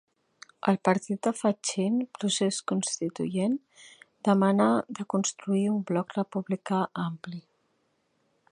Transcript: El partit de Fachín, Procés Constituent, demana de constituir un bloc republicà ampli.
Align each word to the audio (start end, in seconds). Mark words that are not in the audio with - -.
El 0.71 0.77
partit 0.87 1.27
de 1.27 1.33
Fachín, 1.39 1.99
Procés 2.19 2.57
Constituent, 2.71 3.53
demana 4.29 4.69
de 5.01 5.05
constituir 5.15 5.63
un 5.75 5.79
bloc 5.91 6.17
republicà 6.21 6.81
ampli. 7.05 7.43